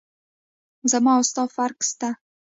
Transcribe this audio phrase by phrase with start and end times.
[0.91, 2.09] زما او ستا فرق سته.